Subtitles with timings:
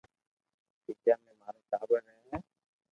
[0.85, 2.37] تيجا مي مارو ٽاٻر رھي ھي